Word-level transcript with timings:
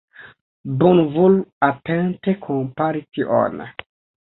Bonvolu 0.83 1.45
atente 1.69 2.37
kompari 2.49 3.07
tion. 3.15 3.69